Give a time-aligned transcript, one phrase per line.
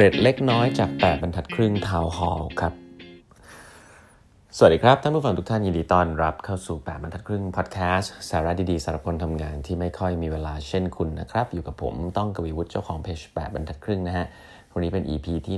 [0.00, 2.72] เกร็ดเล็กน้อยจาก 8 บรรทัดครึ่ง Townhall ครับ
[4.56, 14.26] สวัสดีครับ ท่านผู้ฟังทุกท่านยินดีต้อนรับเข้าสู่ 8 บรรทัดครึ่งพอดแคสต์สาระดีๆสำหรับคนทำงานที่ไม่ค่อยมีเวลาเช่นคุณนะครับ อยู่กับผมต้องกวีวุฒิเจ้าของเพจ 8 บรรทัดครึ่งนะฮะ
[14.72, 15.56] วันนี้เป็น EP ที่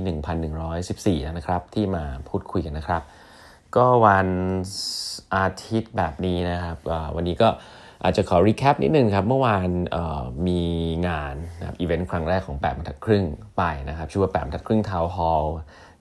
[1.19, 3.01] 1114 แล้วนะครับ ที่มาพูดคุยกันนะครับ
[3.75, 4.27] ก็วัน
[5.35, 6.77] อาทิตย์แบบนี้นะครับ
[7.15, 7.49] วันนี้ก็
[8.03, 9.69] อาจจะขอ recap นิดนึงครับ เมื่อวาน
[10.47, 10.61] มี
[11.07, 11.35] งาน
[11.81, 13.23] อีเวนต์ครั้งแรกของ 8บรรทัดครึ่ง
[13.57, 15.45] ไปนะครับ ชื่อว่า 8บรรทัดครึ่ง Town Hall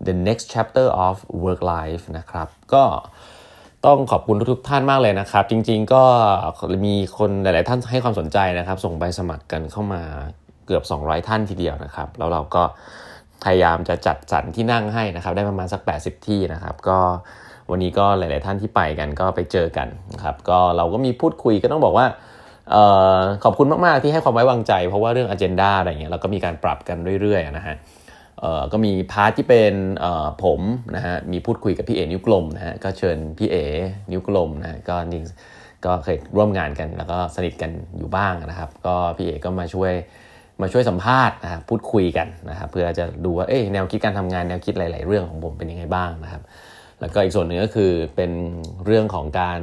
[0.06, 2.84] the next chapter of work life นะครับ ก็
[3.86, 6.04] ต้องขอบคุณทุกท่านมากเลยนะครับ จริงๆก็
[6.86, 10.02] มีคนหลาย ๆ ท่านให้ความสนใจนะครับ ส่งใบสมัครกันเข้ามา
[10.66, 12.62] เกือบ 200 ท่านทีเดียวนะครับ แล้วเราก็
[13.44, 16.98] พยายามจะจัดสรรที่นั่งให้นะครับ ได้ประมาณสัก 80 ที่นะครับ ก็
[17.70, 22.06] วันนี้ก็หลาย ๆ ท่านที่ไปกันก็ไปเจอกันนะครับ ก็เราก็มีพูดคุยก็ต้องบอกว่า
[23.44, 27.76] ขอบคุณมาก ๆ ที่ให้ความไว้วางใจ เพราะว่าเรื่องอ g e n d a อะไรเงี้ยเราก็มีการปรับกันเรื่อย ๆ นะฮะ
[28.72, 29.74] ก็มี part ที่เป็น
[30.44, 30.60] ผม
[30.96, 33.56] นะฮะมีพูดคุยกับพี่เอนิ้วกลมนะฮะก็เชิญพี่เอ
[34.10, 35.20] นิ้วกลมนะก็นี่
[35.84, 39.92] ก็เคยร่วมงานกัน แล้วก็สนิทกันอยู่บ้างนะครับ ก็พี่เอก็มาช่วย
[40.62, 46.42] มาช่วยสัมภาษณ์นะครับพูดคุยกันนะครับเพื่อจะดูว่าเอ๊แนวคิดการทำงานแนวคิดหลาย ๆ เรื่องของผมเป็นยังไงบ้างนะครับ
[47.00, 48.30] แล้วก็อีกส่วนหนึ่งก็คือเป็น
[48.84, 49.60] เรื่องของการ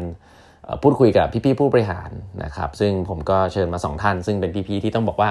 [0.83, 2.09] พูดคุยกับพี่ๆผู้บริหาร
[2.43, 5.29] นะครับซึ่งผมก็เชิญมาสองท่าน ซึ่งเป็นพี่ๆที่ต้องบอกว่า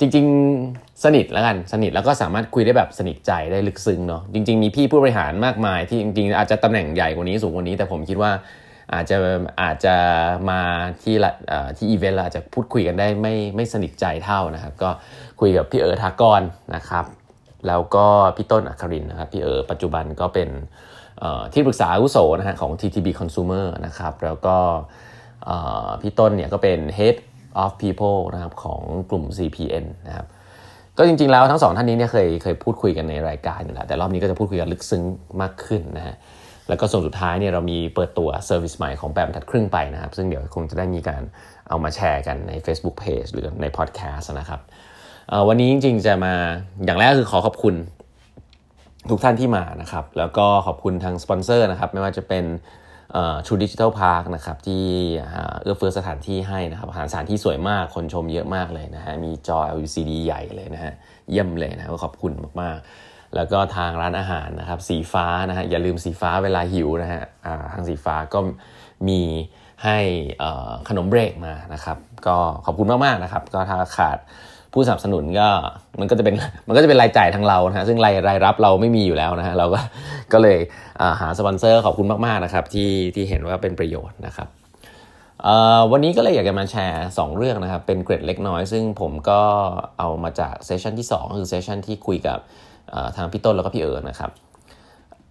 [0.00, 8.32] จริงๆสนิทแล้วกันสนิทแล้วก็สามารถคุยได้แบบสนิทใจได้ลึกซึ้งเนาะจริง ๆ มีพี่ผู้บริหารมากมาย ที่จริงๆ อาจจะตำแหน่งใหญ่กว่านี้สูงกว่านี้ แต่ผมคิดว่า
[8.94, 9.16] อาจจะ
[9.62, 9.96] อาจจะ
[10.50, 10.60] มา
[11.02, 11.16] ที่
[11.76, 14.90] ที่อีเวนต์อาจจะพูดคุยกันได้ไม่ไม่สนิทใจเท่านะครับ ก็
[15.40, 16.42] คุยกับพี่เอ๋ทากร
[16.74, 17.04] นะครับ
[17.66, 20.48] แล้วก็พี่ต้นอัครินนะครับพี่เออปัจจุบันก็เป็น
[21.52, 24.56] ที่ปรึกษาอาวุโสนะฮะของ TTB Consumer นะครับแล้วก็
[26.00, 27.16] พี่ต้นเนี่ยก็เป็น Head
[27.62, 30.26] of People นะครับของกลุ่ม CPN นะครับ
[30.98, 35.02] ก็จริงๆแล้วทั้งสองท่านนี้เนี่ยเคยเคยพูดคุยกันในรายการอยู่แล้วแต่รอบนี้ก็จะพูดคุยกันลึกซึ้ง
[35.40, 36.14] มากขึ้นนะฮะ
[36.68, 41.22] แล้วก็ส่วนสุดท้ายเนี่ยเรามีเปิดตัว service ใหม่ของแปดบรรทัดครึ่งไปนะครับ ซึ่งเดี๋ยวคงจะได้มีการ
[41.68, 44.60] เอามาแชร์กันใน Facebook Page หรือในพอดแคสต์นะครับ
[45.48, 46.34] วันนี้จริงๆจะมา
[46.84, 47.74] อย่างแรกคือขอขอบคุณ
[49.10, 52.44] ทุกท่านที่มานะครับ แล้วก็ขอบคุณทางสปอนเซอร์นะครับ ไม่ว่าจะเป็น
[53.46, 54.84] ชูดิจิทัลพาร์คนะครับที่
[55.62, 60.92] เอื้อเฟื้อสถานที่ให้นะครับสถานที่สวยมากคนชมเยอะมากเลยนะฮะมีจอ LCD ใหญ่เลยนะฮะ
[61.30, 67.22] เยี่ยมเลยนะก็ขอบคุณมากๆ แล้วก็ทางร้านอาหารนะครับสีฟ้านะฮะอย่าลืมสีฟ้าเวลาหิวนะฮะ
[67.72, 68.38] ทางสีฟ้าก็
[69.08, 69.20] มี
[69.84, 69.98] ให้
[70.88, 74.18] ขนมเบรกมานะครับ ก็ขอบคุณมากๆนะครับ ก็ถ้าขาด
[74.76, 75.48] ผู้สนับสนุนก็
[76.00, 76.34] มันก็จะเป็น
[76.66, 79.80] มันก็จะเป็นรายจ่ายทางเรานะฮะซึ่งรายรายรับเราไม่มีอยู่แล้วนะฮะเราก็
[80.32, 80.58] ก็เลย
[81.20, 84.48] หาสปอนเซอร์ขอบคุณมากๆนะครับที่ที่เห็นว่าเป็นประโยชน์นะครับ
[85.92, 89.40] วันนี้ก็เลยอยากจะมาแชร์ 2 เรื่องนะครับ เป็นเกร็ดเล็กน้อย ซึ่งผมก็
[89.98, 92.38] เอามาจาก session ที่ 2 คือ session ที่คุยกับ
[93.16, 94.30] ทางพี่ต้นแล้วก็พี่เอิร์นะครับ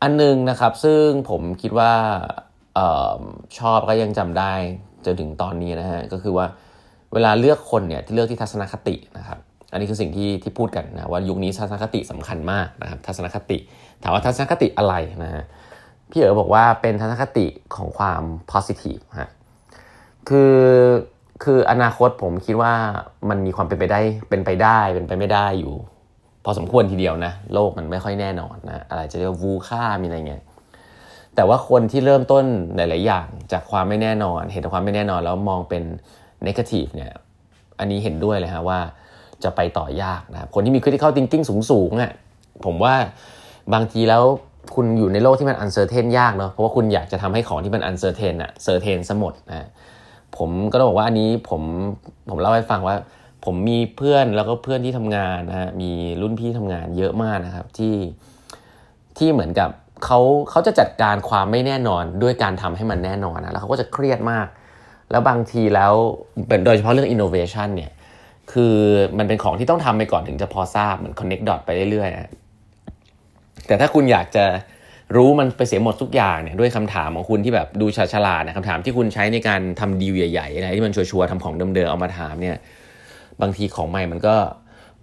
[0.01, 1.93] อันนึงนะครับซึ่งผมคิดว่า
[2.77, 2.79] อ
[3.19, 3.21] อ
[3.59, 4.53] ชอบก็ยังจำได้
[5.05, 6.45] จนถึงตอนนี้นะฮะก็คือว่า
[7.15, 9.39] เวลาเลือกคนเนี่ยที่เลือกที่ทัศนคตินะครับ
[9.71, 13.57] อันนี้คือสิ่งที่ที่พูดกันนะว่ายุคนี้ทัศนคติสำคัญมากนะครับ ทัศนคติ
[14.03, 15.43] ถามว่าทัศนคติอะไรนะฮะ
[16.09, 17.45] พี่เอ๋บอกว่าเป็นทัศนคติ
[17.75, 18.21] ของความ
[18.51, 19.29] positive ฮะ
[20.29, 20.55] คือ
[21.43, 22.73] คืออนาคตผมคิดว่า
[23.29, 23.99] มันมีความเป็นไปได้
[24.29, 25.73] เป็นไปได้เป็นไปไม่ได้อยู่
[26.45, 30.43] พอสมควรทีเดียวนะ โลกมันไม่ค่อยแน่นอนนะอะไรจะเรียกวูค่ามีอะไรเงี้ย
[31.35, 32.45] แต่ว่าคนที่เริ่มต้น
[32.75, 35.83] หลาย ๆ อย่าง จากความไม่แน่นอน เห็นความไม่แน่นอนแล้วมองเป็น
[36.47, 37.11] negative เนี่ย
[37.79, 38.79] อันนี้เห็นด้วยเลยฮะว่า
[39.43, 42.11] จะไปต่อยากนะครับคนที่มี critical thinking สูงสูงอะ
[42.65, 42.95] ผมว่า
[43.73, 44.23] บางทีแล้ว
[44.75, 49.67] คุณอยู่ในโลกที่มัน uncertain ยากเนาะเพราะว่าคุณอยากจะทำให้ของที่มัน uncertain อะ certain ซะหมดนะ
[50.37, 51.61] ผมก็ต้องบอกว่าอันนี้ผม
[52.29, 52.95] ผมเล่าให้ฟังว่า
[53.45, 55.91] ผมมีเพื่อนแล้วก็เพื่อนที่ทำงานนะฮะมี
[56.21, 57.95] รุ่นพี่ทำงานเยอะมากนะครับที่
[59.17, 59.69] ที่เหมือนกับ
[60.05, 60.19] เขา
[60.49, 64.47] เขาจะจัดการความไม่แน่นอนด้วยการทำให้มันแน่นอนนะแล้วเขาก็จะเครียดมาก
[65.11, 65.93] แล้วบางทีแล้ว
[66.65, 67.91] โดยเฉพาะเรื่อง innovation เนี่ย
[68.51, 68.75] คือ
[69.17, 74.45] มันเป็นของที่ต้องทำไปก่อนถึงจะพอทราบเหมือน connect dot ไปเรื่อยๆแต่ถ้าคุณอยากจะ
[75.15, 82.57] รู้มันไปเสียหมดทุกอย่างเนี่ยด้วยคำถามของคุณที่แบบดูฉาฉลาดนะคำถามที่คุณใช้ในการทำดีลใหญ่ๆอะไรที่มันชัวร์ๆทำของเดิมๆเอามาถามเนี่ย
[83.41, 84.35] บางทีของใหม่มันก็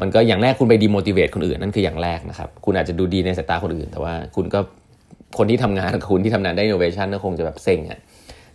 [0.00, 4.60] มันก็อย่างแรกคุณไปดีโมดิเวตคนอื่นนั่นคืออย่างแรกนะครับ คุณอาจจะดูดีในสายตาคนอื่น แต่ว่าคุณก็
[5.38, 8.00] คนที่ทำงานคุณที่ทำงานได้อินโนเวชันก็คงจะแบบเซ็งอะ่ะ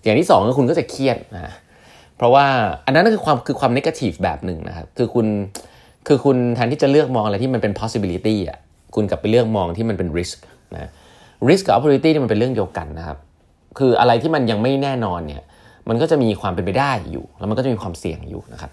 [0.07, 1.53] อย่างที่สองก็คุณก็จะเครียดนะ
[2.17, 2.45] เพราะว่า
[2.85, 5.25] อันนั้นก็คือความคือความนกาทีฟแบบหนึ่งนะครับคือคุณ
[6.07, 8.57] คือคุณแทนที่จะเลือกมองอะไรที่มันเป็น possibility อะ
[8.95, 10.37] คุณกลับไปเลือกมองที่มันเป็น risk
[10.75, 10.91] นะ
[11.49, 13.17] risk กับ opportunity นี่มันเป็นเรื่องเดียวกันนะครับ
[13.77, 15.43] คืออะไรที่มันยังไม่แน่นอนเนี่ย
[15.89, 18.71] มันก็จะมีความเป็นไปได้อยู่ แล้วมันก็จะมีความเสี่ยงอยู่นะครับ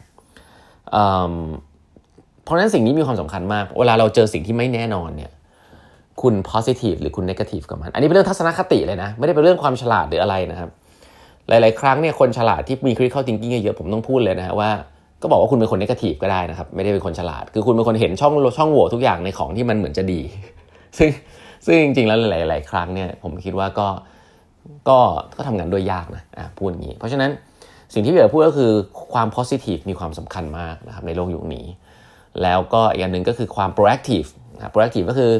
[2.45, 5.31] เพราะฉะนั้นสิ่งนี้มีความสำคัญมาก เวลาเราเจอสิ่งที่ไม่แน่นอนเนี่ย
[6.23, 10.71] คุณ positive หรือคุณ negative กับมัน อันนี้เป็นเรื่องทัศนคติเลยนะ ไม่ได้เป็นเรื่องความฉลาดหรืออะไรนะครับ
[11.49, 14.71] หลาย ๆ ครั้งเนี่ยคนฉลาดที่มี critical thinking เยอะผมต้องพูดเลยนะว่า
[15.23, 20.21] ก็บอกว่าคุณเป็นคน negative ก็ได้นะครับ ไม่ได้เป็นคนฉลาด คือคุณเป็นคนเห็นช่องช่องโหว่ทุกอย่างในของที่มันเหมือนจะดี
[20.99, 21.09] ซึ่ง
[21.67, 23.89] ซึ่งจริง ๆ แล้วหลาย ๆ ครั้งเนี่ยผมคิดว่าก็
[24.89, 24.99] ก็
[25.37, 27.31] ก็ทำงานด้วยยากนะอะพูดอย่างนี้ เพราะฉะนั้น
[27.95, 28.73] สิ่งที่พี่เอ๋พูดก็คือ
[29.13, 31.67] ความ positive มีความสำคัญมากนะครับในโลกยุคนี้
[32.43, 35.31] แล้วก็อีกอันหนึ่งก็คือความ proactive นะ proactive ก็คือ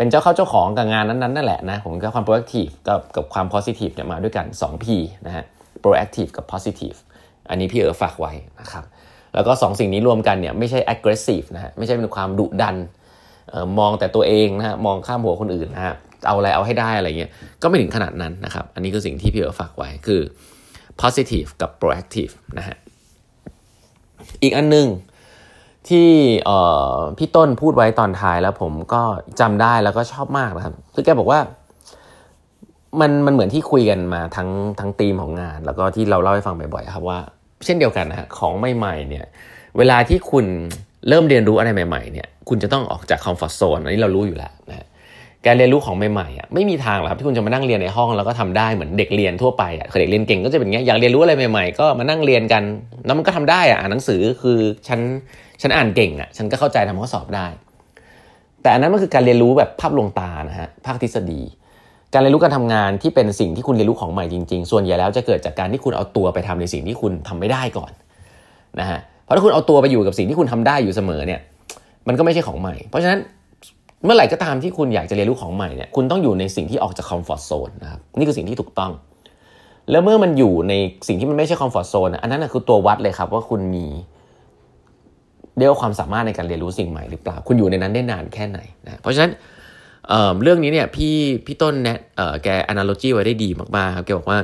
[0.00, 4.86] เป็นเจ้าเข้าเจ้าของกับงานนั้นๆนั่นแหละนะผมก็ความ proactive กับกับความ positive เนี่ยมาด้วยกัน 2P
[5.26, 5.44] นะฮะ
[5.82, 6.98] proactive กับ positive
[7.50, 8.84] อันนี้พี่เอ๋ฝากไว้นะครับ
[9.34, 12.76] แล้วก็2สิ่งนี้รวมกันเนี่ยไม่ใช่ aggressive นะฮะไม่ใช่เป็นความดุดัน
[13.52, 15.94] ออมองแต่ตัวเองนะฮะมองข้ามหัวคนอื่นนะฮะ
[16.26, 17.30] เอาอะไรเอาให้ได้อะไรเงี้ย
[17.62, 20.20] ก็ไม่ถึงขนาดนั้นนะครับ อันนี้คือสิ่งที่พี่เอ๋ฝากไว้คือ
[21.02, 22.76] positive กับ proactive นะฮะ
[24.42, 24.86] อีกอันหนึง
[25.88, 26.08] ที่
[27.18, 29.02] พี่ต้นพูดไว้ตอนท้ายแล้วผมก็
[29.40, 31.40] จำได้แล้วก็ชอบมากนะครับคือแกบอกว่า
[33.00, 34.48] มันมันเหมือนที่คุยกันมาทั้ง
[34.80, 37.18] ทั้งทีมของงาน แล้วก็ที่เราเล่าให้ฟังบ่อยๆครับว่า
[37.64, 39.24] เช่นเดียวกันนะของใหม่ๆเนี่ย
[39.78, 40.46] เวลาที่คุณ
[41.08, 44.86] เริ่มเรียนรู้อะไรใหม่ๆเนี่ย คุณจะต้องออกจากคอมฟอร์ทโซนอันนี้เรารู้อยู่แล้วนะ
[45.46, 52.62] การเรียนรู้ของใหม่ๆอะไม่มีทางหรอกครับที่คุณจะมานั่งเรียนในห้องแล้วก็ทำได้เหมือนเด็กเรียนทั่วไปอะเด็กเรียนเก่งก็จะเป็นอย่างเงี้ยอยากเรียนรู้อะไรใหม่ๆ ก็มานั่งเรียนกัน
[53.06, 55.00] แล้วมันก็ทำได้อะอ่านหนังสือคือฉัน
[55.62, 57.46] ฉันอ่านเก่งอะฉันก็เข้าใจทำข้อสอบได้
[58.62, 61.40] แต่อันนั้นมันคือการเรียนรู้แบบภาพลวงตานะฮะภาคทฤษฎี
[62.12, 67.92] การเรียนรู้การทำงานที่เป็นสิ่งที่คุณเรียนรู้ของใหม่จริง ๆ ส่วนใหญ่แล้วจะเกิดจากการที่คุณเอาตัวไปทำในสิ่งที่คุณทำไม่ได้ก่อน
[68.80, 71.40] นะฮะเพราะถ้าคุณเอาตัวไปอยู่กับสิ่งที่คุณทำได้อยู่เสมอเนี่ย
[72.08, 73.18] มันก็ไม่ใช่ของใหม่ เพราะฉะนั้น
[74.04, 78.92] เมื่อไหร่ก็ตามที่คุณอยากจะเรียนรู้ของใหม่เนี่ยคุณต้องอยู่ในสิ่งที่ออกจากคอมฟอร์ทโซนนะครับนี่คือสิ่งที่ถูกต้อง
[79.90, 80.74] แล้วเมื่อมันอยู่ใน
[81.08, 83.86] สิ่งที่มันไม่ใช่คอมฟอร์ทโซนอันนั้นคือตัววัดเลยครับว่าคุณมี
[85.60, 89.32] เรียกว่าความสามารถในการเรียนรู้สิ่งใหม่หรือเปล่า คุณอยู่ในนั้นได้นานแค่ไหนนะเพราะฉะนั้น
[90.08, 91.14] เเรื่องนี้เนี่ยพี่
[91.46, 91.98] พี่ต้นแนะ
[92.44, 94.38] แก analogy ไว้ได้ดีมากๆครับแกบอกว่า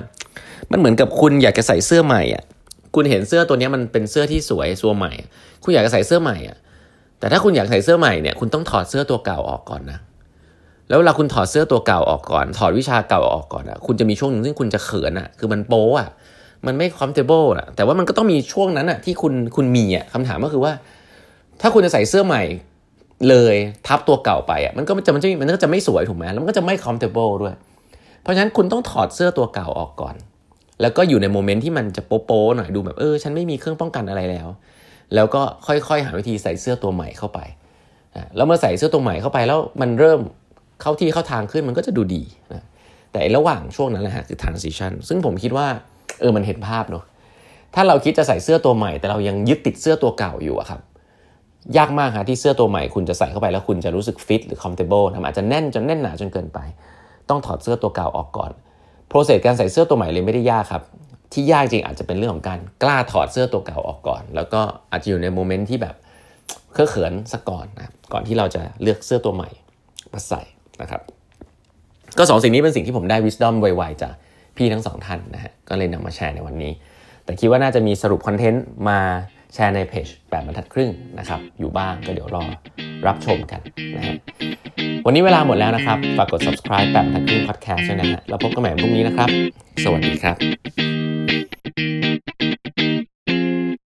[0.71, 2.43] มันเหมือนกับคุณอยากจะใส่เสื้อใหม่อะ
[2.95, 5.13] คุณเห็นเสื้อตัวนี้มันเป็นเสื้อที่สวยตัวใหม่
[5.65, 6.57] คุณอยากจะใส่เสื้อใหม่อะ
[7.19, 9.99] แต่ถ้าคุณอยากใส่เสื้อใหม่เนี่ยคุณต้องถอดเสื้อตัวเก่าออกก่อนนะ
[10.89, 16.09] แล้วเวลาคุณถอดเสื้อตัวเก่าออกก่อน ถอดวิชาเก่าออกก่อนอะคุณจะมีช่วงหนึ่งซึ่งคุณจะเขินอะคือมันโป๊อะ
[16.67, 20.73] มันไม่ comfortable อะแต่ว่ามันก็ต้องมีช่วงนั้นอะที่คุณคุณมีอะคำถามก็คือว่า
[21.61, 22.43] ถ้าคุณจะใส่เสื้อใหม่
[23.29, 23.57] เลย
[23.87, 27.55] ทับตัวเก่าไปอะมันก็จะมันจะมันก็จะไม่สวยถูกไหมแล้วมันก็จะไม่ comfortable ด้วย
[28.23, 30.15] เพราะฉะนั้นคุณต้องถอดเสื้อตัวเก่าออกก่อน
[30.81, 34.49] แล้วก็อยู่ในโมเมนต์ที่มันจะโป๊ะๆหน่อยดูแบบเออฉันไม่มีเครื่องป้องกันอะไรแล้ว
[35.15, 37.39] แล้วก็ค่อยๆ หาวิธีใส่เสื้อตัวใหม่เข้าไป
[38.37, 40.21] แล้วเมื่อใส่เสื้อตัวใหม่เข้าไปแล้วมันเริ่ม
[40.83, 42.65] เข้าที่เข้าทางขึ้นมันก็จะดูดีนะ
[43.13, 45.67] แต่ระหว่างช่วงนั้นแหละฮะคือ transition ซึ่งผมคิดว่า
[46.21, 47.05] เออมันเห็นภาพเนาะ
[47.75, 50.81] ถ้าเราคิดจะใส่เสื้อตัวใหม่ แต่เรายังยึดติดเสื้อตัวเก่าอยู่อะครับ
[51.77, 56.59] ยากมากฮะที่เสื้อตัวใหม่คุณจะใส่เข้าไปแล้วคุณจะรู้สึกฟิตหรือ comfortable ทำอาจจะแน่นจนแน่นหนาจนเกินไป
[57.29, 58.51] ต้องถอดเสื้อตัวเก่าออกก่อน
[59.09, 60.83] process การใส่เสื้อตัวใหม่เลยไม่ได้ยากครับ
[61.33, 64.61] ที่ยากจริงอาจจะเป็นเรื่องของการกล้าถอดเสื้อตัวเก่าออกก่อน แล้วก็
[64.91, 65.95] อาจจะอยู่ใน moment ที่แบบ
[66.73, 69.49] เคอะเขินสักก่อนนะก่อนที่เราจะเลือกเสื้อตัวใหม่
[70.13, 70.43] มาใส่
[70.83, 71.03] นะครับ
[72.19, 74.13] ก็สองสิ่งนี้เป็นสิ่งที่ผมได้ wisdom ไวๆจาก
[74.57, 76.73] พี่ทั้งสองท่านนะฮะก็เลยนำมาแชร์ในวันนี้
[77.25, 78.99] แต่คิดว่าน่าจะมีสรุป content มา
[79.55, 82.45] แชร์ในเพจแปดบรรทัดครึ่งนะครับ อยู่บ้างก็เดี๋ยวรอ
[83.07, 83.61] รับชมกัน
[83.97, 84.15] นะฮะ
[85.07, 89.29] วันนี้เวลาหมดแล้วนะครับ ฝากกด subscribe แปดบรรทัดครึ่ง podcast ด้วยนะฮะเราพบกันใหม่พรุ่งนี้นะครับ
[89.85, 90.37] สวัสดีครับ